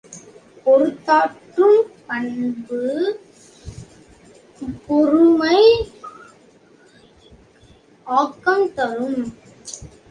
பொறுத்தாற்றும் 0.65 1.77
பண்பு 2.07 2.79
பொறுமை 4.87 5.59
ஆக்கம் 8.07 8.73
தரும்! 8.73 9.21